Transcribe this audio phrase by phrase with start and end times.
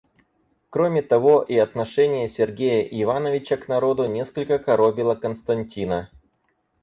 [0.71, 6.09] Кроме того, и отношение Сергея Ивановича к народу несколько коробило Константина.